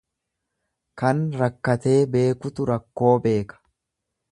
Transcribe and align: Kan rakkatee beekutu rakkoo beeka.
Kan 1.01 1.19
rakkatee 1.41 1.95
beekutu 2.17 2.67
rakkoo 2.73 3.13
beeka. 3.29 3.63